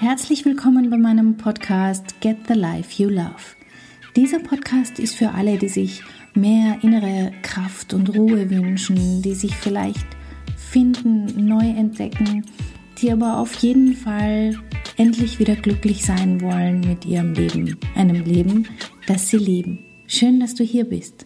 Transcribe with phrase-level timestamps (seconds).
[0.00, 3.54] Herzlich willkommen bei meinem Podcast Get the Life You Love.
[4.16, 6.02] Dieser Podcast ist für alle, die sich
[6.34, 10.04] mehr innere Kraft und Ruhe wünschen, die sich vielleicht
[10.56, 12.44] finden, neu entdecken,
[12.98, 14.58] die aber auf jeden Fall
[14.96, 18.66] endlich wieder glücklich sein wollen mit ihrem Leben, einem Leben,
[19.06, 19.78] das sie lieben.
[20.08, 21.24] Schön, dass du hier bist.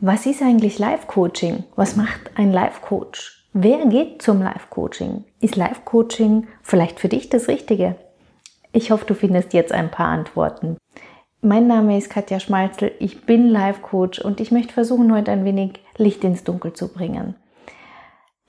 [0.00, 1.64] Was ist eigentlich Life Coaching?
[1.74, 3.45] Was macht ein Life Coach?
[3.58, 5.24] Wer geht zum Live-Coaching?
[5.40, 7.96] Ist Live-Coaching vielleicht für dich das Richtige?
[8.74, 10.76] Ich hoffe, du findest jetzt ein paar Antworten.
[11.40, 15.80] Mein Name ist Katja Schmalzel, ich bin Live-Coach und ich möchte versuchen, heute ein wenig
[15.96, 17.34] Licht ins Dunkel zu bringen.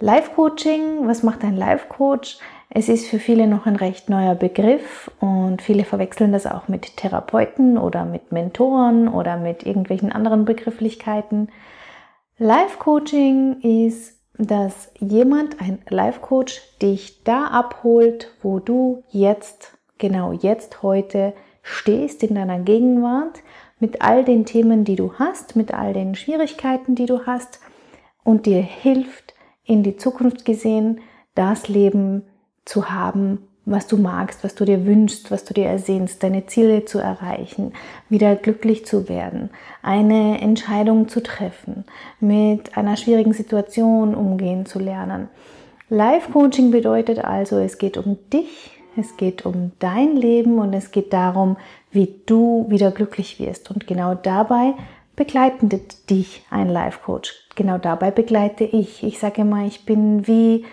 [0.01, 2.39] Live-Coaching, was macht ein Live-Coach?
[2.69, 6.97] Es ist für viele noch ein recht neuer Begriff und viele verwechseln das auch mit
[6.97, 11.47] Therapeuten oder mit Mentoren oder mit irgendwelchen anderen Begrifflichkeiten.
[12.39, 20.83] Live-Coaching ist dass jemand, ein Life Coach, dich da abholt, wo du jetzt, genau jetzt,
[20.83, 23.41] heute stehst in deiner Gegenwart
[23.79, 27.59] mit all den Themen, die du hast, mit all den Schwierigkeiten, die du hast
[28.23, 29.33] und dir hilft,
[29.65, 31.01] in die Zukunft gesehen,
[31.35, 32.23] das Leben
[32.65, 36.85] zu haben, was du magst, was du dir wünschst, was du dir ersehnst, deine Ziele
[36.85, 37.73] zu erreichen,
[38.07, 39.49] wieder glücklich zu werden,
[39.83, 41.83] eine Entscheidung zu treffen,
[42.21, 45.27] mit einer schwierigen Situation umgehen zu lernen.
[45.89, 50.91] Life Coaching bedeutet also, es geht um dich, es geht um dein Leben und es
[50.91, 51.57] geht darum,
[51.91, 53.69] wie du wieder glücklich wirst.
[53.69, 54.75] Und genau dabei
[55.17, 57.33] begleitet dich ein Life Coach.
[57.55, 59.03] Genau dabei begleite ich.
[59.03, 60.65] Ich sage immer, ich bin wie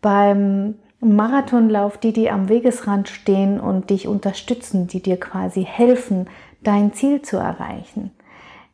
[0.00, 6.28] beim Marathonlauf, die dir am Wegesrand stehen und dich unterstützen, die dir quasi helfen,
[6.62, 8.10] dein Ziel zu erreichen.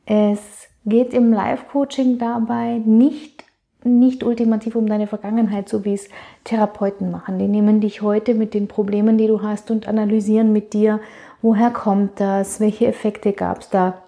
[0.06, 3.44] Es geht im Live-Coaching dabei nicht,
[3.84, 6.08] nicht ultimativ um deine Vergangenheit, so wie es
[6.44, 7.38] Therapeuten machen.
[7.38, 11.00] Die nehmen dich heute mit den Problemen, die du hast und analysieren mit dir,
[11.40, 14.02] woher kommt das, welche Effekte gab es da,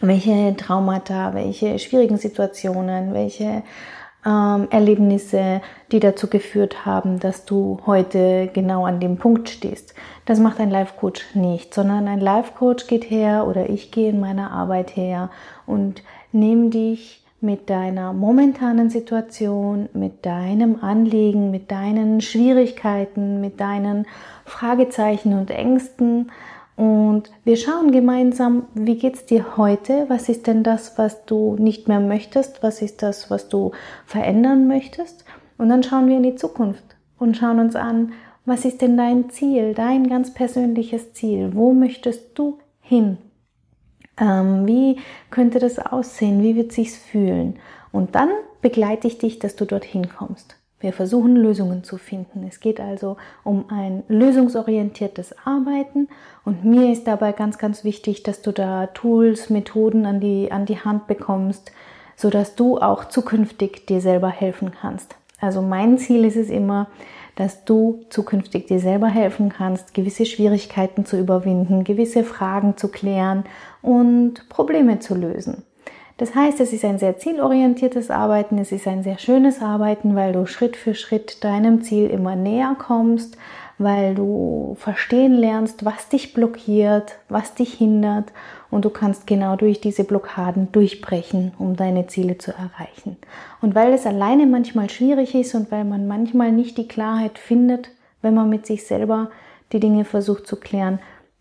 [0.00, 3.62] welche Traumata, welche schwierigen Situationen, welche
[4.28, 9.94] ähm, Erlebnisse, die dazu geführt haben, dass du heute genau an dem Punkt stehst.
[10.26, 14.10] Das macht ein Life Coach nicht, sondern ein Life Coach geht her oder ich gehe
[14.10, 15.30] in meiner Arbeit her
[15.66, 16.02] und
[16.32, 24.06] nehme dich mit deiner momentanen Situation, mit deinem Anliegen, mit deinen Schwierigkeiten, mit deinen
[24.44, 26.32] Fragezeichen und Ängsten
[26.78, 30.04] und wir schauen gemeinsam, wie geht's dir heute?
[30.08, 32.62] Was ist denn das, was du nicht mehr möchtest?
[32.62, 33.72] Was ist das, was du
[34.06, 35.24] verändern möchtest?
[35.56, 36.84] Und dann schauen wir in die Zukunft
[37.18, 38.12] und schauen uns an,
[38.46, 41.50] was ist denn dein Ziel, dein ganz persönliches Ziel?
[41.52, 43.18] Wo möchtest du hin?
[44.16, 45.00] Ähm, wie
[45.32, 46.44] könnte das aussehen?
[46.44, 47.58] Wie wird sich's fühlen?
[47.90, 48.30] Und dann
[48.62, 50.54] begleite ich dich, dass du dorthin kommst.
[50.80, 52.46] Wir versuchen Lösungen zu finden.
[52.46, 56.08] Es geht also um ein lösungsorientiertes Arbeiten
[56.44, 60.66] und mir ist dabei ganz, ganz wichtig, dass du da Tools, Methoden an die, an
[60.66, 61.72] die Hand bekommst,
[62.14, 65.16] sodass du auch zukünftig dir selber helfen kannst.
[65.40, 66.88] Also mein Ziel ist es immer,
[67.34, 73.44] dass du zukünftig dir selber helfen kannst, gewisse Schwierigkeiten zu überwinden, gewisse Fragen zu klären
[73.80, 75.62] und Probleme zu lösen.
[76.18, 80.32] Das heißt, es ist ein sehr zielorientiertes Arbeiten, es ist ein sehr schönes Arbeiten, weil
[80.32, 83.38] du Schritt für Schritt deinem Ziel immer näher kommst,
[83.78, 88.32] weil du verstehen lernst, was dich blockiert, was dich hindert
[88.68, 93.16] und du kannst genau durch diese Blockaden durchbrechen, um deine Ziele zu erreichen.
[93.62, 97.90] Und weil es alleine manchmal schwierig ist und weil man manchmal nicht die Klarheit findet,
[98.22, 99.30] wenn man mit sich selber
[99.72, 100.98] die Dinge versucht zu klären,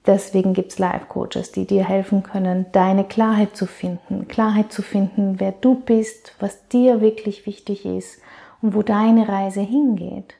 [0.08, 4.30] Deswegen gibt es Life-Coaches, die dir helfen können, deine Klarheit zu finden.
[4.30, 8.22] Klarheit zu finden, wer du bist, was dir wirklich wichtig ist
[8.62, 10.36] und wo deine Reise hingeht.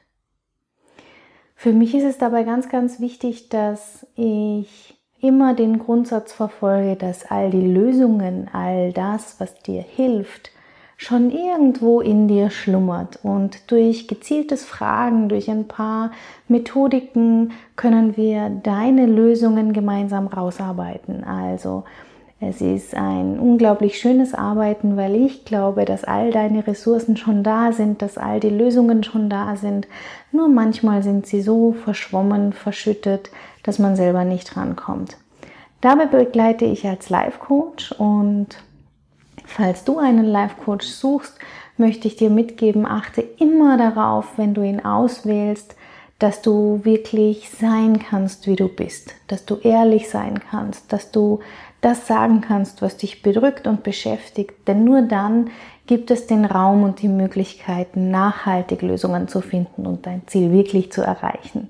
[1.54, 7.30] Für mich ist es dabei ganz, ganz wichtig, dass ich immer den Grundsatz verfolge, dass
[7.30, 10.50] all die Lösungen, all das, was dir hilft,
[10.98, 13.20] schon irgendwo in dir schlummert.
[13.22, 16.10] Und durch gezieltes Fragen, durch ein paar
[16.48, 21.22] Methodiken können wir deine Lösungen gemeinsam rausarbeiten.
[21.22, 21.84] Also
[22.40, 27.72] es ist ein unglaublich schönes Arbeiten, weil ich glaube, dass all deine Ressourcen schon da
[27.72, 29.86] sind, dass all die Lösungen schon da sind.
[30.32, 33.30] Nur manchmal sind sie so verschwommen, verschüttet,
[33.62, 35.16] dass man selber nicht rankommt.
[35.80, 38.58] Dabei begleite ich als Life Coach und
[39.58, 41.36] Falls du einen Life Coach suchst,
[41.76, 45.74] möchte ich dir mitgeben, achte immer darauf, wenn du ihn auswählst,
[46.20, 51.40] dass du wirklich sein kannst, wie du bist, dass du ehrlich sein kannst, dass du
[51.80, 55.50] das sagen kannst, was dich bedrückt und beschäftigt, denn nur dann
[55.88, 60.92] gibt es den Raum und die Möglichkeiten, nachhaltig Lösungen zu finden und dein Ziel wirklich
[60.92, 61.66] zu erreichen.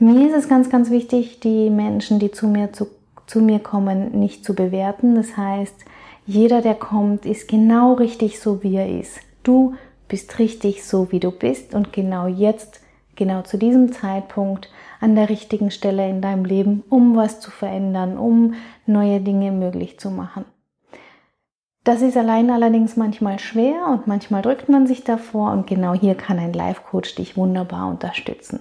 [0.00, 2.88] Mir ist es ganz, ganz wichtig, die Menschen, die zu mir, zu,
[3.28, 5.14] zu mir kommen, nicht zu bewerten.
[5.14, 5.84] Das heißt,
[6.26, 9.20] jeder, der kommt, ist genau richtig so, wie er ist.
[9.42, 9.74] Du
[10.08, 12.80] bist richtig so, wie du bist und genau jetzt,
[13.14, 18.16] genau zu diesem Zeitpunkt an der richtigen Stelle in deinem Leben, um was zu verändern,
[18.16, 18.54] um
[18.86, 20.44] neue Dinge möglich zu machen.
[21.84, 26.14] Das ist allein allerdings manchmal schwer und manchmal drückt man sich davor und genau hier
[26.14, 28.60] kann ein Life Coach dich wunderbar unterstützen.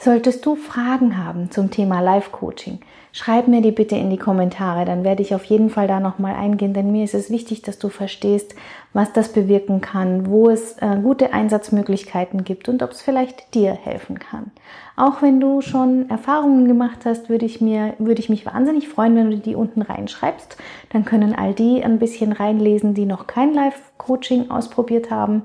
[0.00, 2.78] Solltest du Fragen haben zum Thema Life Coaching,
[3.10, 6.36] schreib mir die bitte in die Kommentare, dann werde ich auf jeden Fall da nochmal
[6.36, 8.54] eingehen, denn mir ist es wichtig, dass du verstehst,
[8.92, 13.72] was das bewirken kann, wo es äh, gute Einsatzmöglichkeiten gibt und ob es vielleicht dir
[13.72, 14.52] helfen kann.
[14.94, 19.16] Auch wenn du schon Erfahrungen gemacht hast, würde ich mir, würde ich mich wahnsinnig freuen,
[19.16, 20.58] wenn du die unten reinschreibst.
[20.90, 25.42] Dann können all die ein bisschen reinlesen, die noch kein Life Coaching ausprobiert haben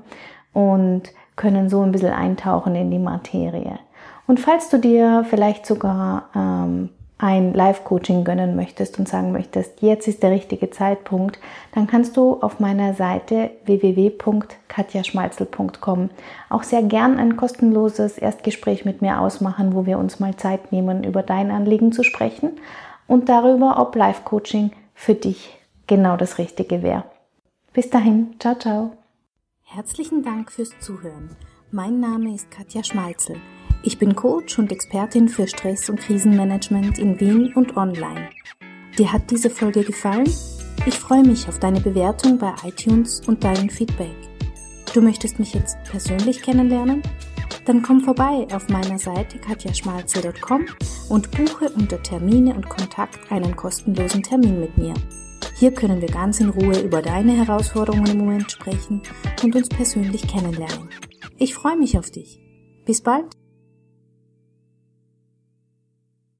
[0.52, 1.02] und
[1.34, 3.80] können so ein bisschen eintauchen in die Materie.
[4.26, 6.88] Und falls du dir vielleicht sogar ähm,
[7.18, 11.38] ein Live-Coaching gönnen möchtest und sagen möchtest, jetzt ist der richtige Zeitpunkt,
[11.72, 16.08] dann kannst du auf meiner Seite www.katjaschmalzel.com
[16.50, 21.04] auch sehr gern ein kostenloses Erstgespräch mit mir ausmachen, wo wir uns mal Zeit nehmen,
[21.04, 22.52] über dein Anliegen zu sprechen
[23.06, 25.56] und darüber, ob Live-Coaching für dich
[25.86, 27.04] genau das Richtige wäre.
[27.72, 28.92] Bis dahin, ciao, ciao.
[29.62, 31.36] Herzlichen Dank fürs Zuhören.
[31.70, 33.36] Mein Name ist Katja Schmalzel.
[33.86, 38.30] Ich bin Coach und Expertin für Stress- und Krisenmanagement in Wien und online.
[38.96, 40.26] Dir hat diese Folge gefallen?
[40.86, 44.16] Ich freue mich auf deine Bewertung bei iTunes und dein Feedback.
[44.94, 47.02] Du möchtest mich jetzt persönlich kennenlernen?
[47.66, 50.64] Dann komm vorbei auf meiner Seite katjaschmalze.com
[51.10, 54.94] und buche unter Termine und Kontakt einen kostenlosen Termin mit mir.
[55.56, 59.02] Hier können wir ganz in Ruhe über deine Herausforderungen im Moment sprechen
[59.42, 60.88] und uns persönlich kennenlernen.
[61.36, 62.40] Ich freue mich auf dich.
[62.86, 63.43] Bis bald!